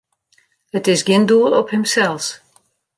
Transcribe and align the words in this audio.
It 0.77 0.85
is 0.93 1.01
gjin 1.07 1.25
doel 1.31 1.51
op 1.61 1.67
himsels. 1.73 2.27